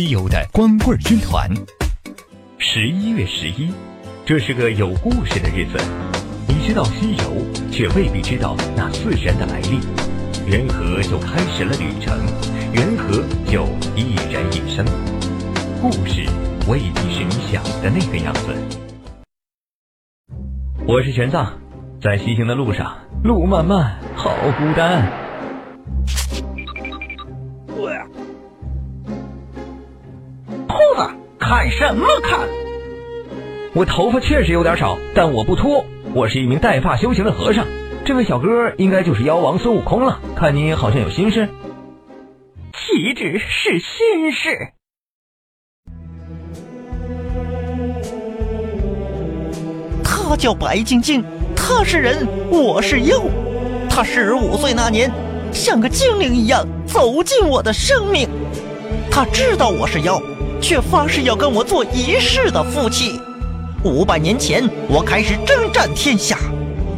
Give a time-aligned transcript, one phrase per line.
[0.00, 1.46] 西游的光棍军团。
[2.56, 3.70] 十一月十一，
[4.24, 5.76] 这是个有故事的日子。
[6.48, 9.78] 你知道西游，却未必知道那四人的来历。
[10.46, 12.18] 缘何就开始了旅程？
[12.72, 14.86] 缘何就一人一生？
[15.82, 16.24] 故事
[16.66, 18.54] 未必是你想的那个样子。
[20.86, 21.46] 我是玄奘，
[22.00, 25.12] 在西行的路上，路漫漫，好孤单。
[30.96, 32.40] 子，看什么看？
[33.72, 35.84] 我头发确实有点少，但我不秃。
[36.12, 37.66] 我是一名带发修行的和尚。
[38.04, 40.20] 这位小哥应该就是妖王孙悟空了。
[40.34, 41.48] 看你好像有心事。
[42.72, 44.72] 岂止是心事？
[50.02, 53.22] 他叫白晶晶，他是人，我是妖。
[53.88, 55.12] 他十五岁那年，
[55.52, 58.28] 像个精灵一样走进我的生命。
[59.10, 60.20] 他知道我是妖，
[60.60, 63.20] 却发誓要跟我做一世的夫妻。
[63.82, 66.38] 五百年前，我开始征战天下。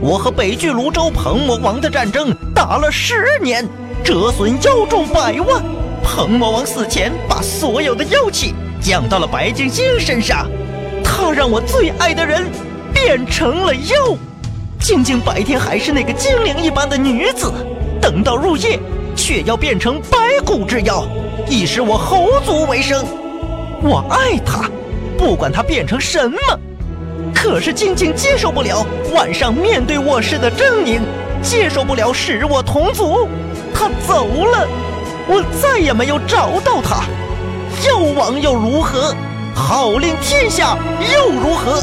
[0.00, 3.64] 我和北距泸州彭魔王的战争打了十年，
[4.02, 5.62] 折损妖众百万。
[6.02, 10.50] 彭魔王死前把所有的妖气降到了白晶晶身上，
[11.04, 12.50] 他让我最爱的人
[12.92, 13.94] 变成了妖。
[14.80, 17.52] 晶晶白天还是那个精灵一般的女子，
[18.00, 18.80] 等到入夜，
[19.14, 21.06] 却要变成白骨之妖，
[21.48, 23.06] 以使我猴族为生。
[23.82, 24.70] 我爱他，
[25.18, 26.38] 不管他变成什么。
[27.34, 31.00] 可是静静接受不了晚上面对卧室的狰狞，
[31.42, 33.28] 接受不了使我同族，
[33.74, 34.68] 他走了，
[35.26, 37.04] 我再也没有找到他。
[37.86, 39.14] 妖王又如何？
[39.54, 40.78] 号令天下
[41.12, 41.82] 又如何？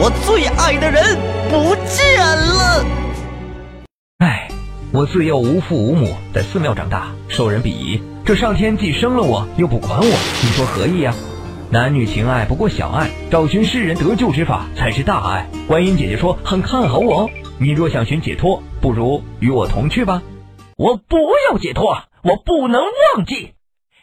[0.00, 1.18] 我最爱的人
[1.50, 2.84] 不见了。
[4.18, 4.48] 唉，
[4.92, 8.00] 我自幼无父无母，在寺庙长大，受人鄙夷。
[8.24, 11.12] 这上天既生了我，又不管我，你说何意呀？
[11.72, 15.48] 男女情爱不过小爱，找寻世人得救之法才是大爱。
[15.66, 20.22] 观音姐姐说很看好我，你若想寻解脱，不如与我同去吧。
[20.76, 21.16] 我不
[21.50, 23.54] 要解脱，我不能忘记。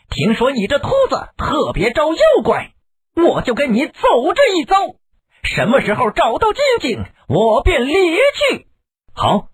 [0.10, 2.72] 听说你这秃子特别招妖怪，
[3.16, 3.94] 我就跟你走
[4.36, 4.96] 这一遭。
[5.44, 8.66] 什么时候找到金晶，我便离去。
[9.14, 9.50] 好。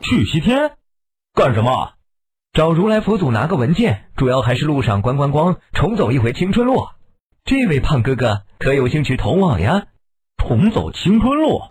[0.00, 0.79] 去西天。
[1.32, 1.92] 干什么？
[2.52, 6.88] 找如来佛祖拿个文件，主要还是路上观观光，重走一回青春路。
[7.44, 9.84] 这位胖哥哥可有兴趣同往呀？
[10.36, 11.62] 重走青春路，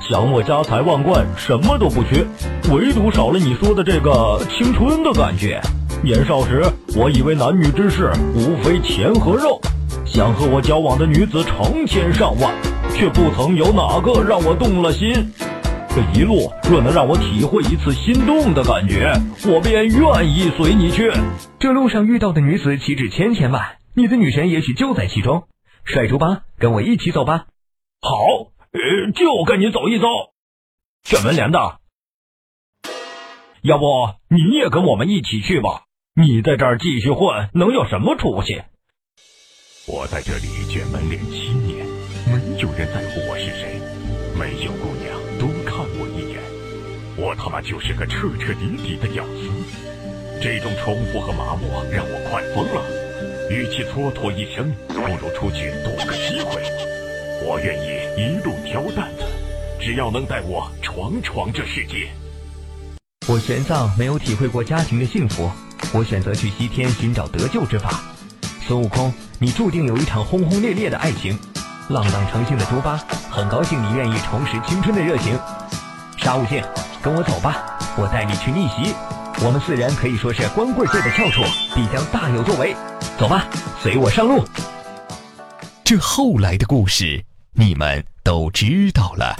[0.00, 2.26] 想我家财万贯，什么都不缺，
[2.72, 5.60] 唯独少了你说的这个青春的感觉。
[6.02, 6.64] 年少时，
[6.96, 9.60] 我以为男女之事无非钱和肉，
[10.04, 12.52] 想和我交往的女子成千上万，
[12.92, 15.32] 却不曾有哪个让我动了心。
[15.98, 19.12] 这一路若能让我体会一次心动的感觉，
[19.52, 21.10] 我便愿意随你去。
[21.58, 25.48] 这路上遇到的女子岂止千千万，你的女神也许就在其中。
[25.82, 27.46] 帅猪八，跟我一起走吧。
[28.00, 28.14] 好，
[28.70, 30.06] 呃，就跟你走一走。
[31.02, 31.80] 卷门帘的，
[33.62, 33.84] 要不
[34.28, 35.82] 你也跟我们一起去吧？
[36.14, 38.62] 你在这儿继续混，能有什么出息？
[39.88, 41.84] 我在这里卷门帘七年，
[42.28, 43.80] 没有人在乎我是谁，
[44.38, 45.17] 没有姑娘。
[47.20, 49.50] 我他妈就是个彻彻底底的屌丝，
[50.40, 52.80] 这种重复和麻木让我快疯了。
[53.50, 56.62] 与其蹉跎一生，不如出去赌个机会。
[57.44, 59.24] 我愿意一路挑担子，
[59.80, 62.08] 只要能带我闯闯这世界。
[63.26, 65.50] 我玄奘没有体会过家庭的幸福，
[65.92, 68.00] 我选择去西天寻找得救之法。
[68.60, 71.36] 孙悟空，你注定有一场轰轰烈烈的爱情。
[71.88, 72.96] 浪荡成性的猪八，
[73.28, 75.36] 很高兴你愿意重拾青春的热情。
[76.18, 76.62] 沙悟净。
[77.02, 78.94] 跟我走吧，我带你去逆袭。
[79.40, 81.42] 我们四人可以说是光棍界的翘楚，
[81.74, 82.74] 必将大有作为。
[83.18, 83.46] 走吧，
[83.80, 84.44] 随我上路。
[85.84, 89.38] 这后来的故事你们都知道了。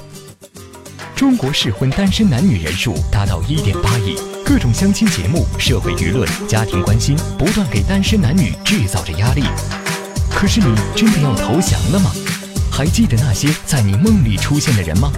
[1.17, 4.17] 中国适婚单身男女人数达到一点八亿，
[4.47, 9.43] 各种相亲节目、社会舆论、家庭关心，不断给单身男女制造着压力。
[10.31, 12.13] 可是你真的要投降了吗？
[12.79, 15.11] 还记得那些在你梦里出现的人吗？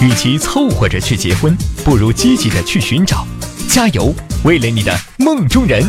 [0.00, 1.52] 与其凑合着去结婚，
[1.84, 3.26] 不如积极的去寻找。
[3.68, 4.14] 加油，
[4.44, 5.82] 为了你的梦中人。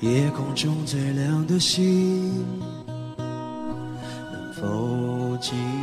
[0.00, 2.42] 夜空中最亮的星，
[3.18, 5.52] 能否记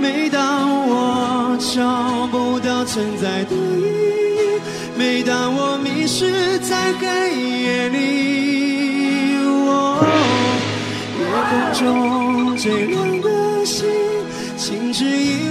[0.00, 3.82] 每当我找不到存在的意
[4.36, 4.60] 义，
[4.96, 7.06] 每当我迷失在黑
[7.36, 9.36] 夜里，
[9.66, 10.04] 哦，
[11.18, 13.86] 夜空中最亮的星，
[14.56, 15.47] 请指引。